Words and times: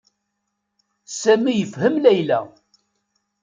Sami 1.19 1.51
yefhem 1.55 1.95
Layla. 2.03 2.39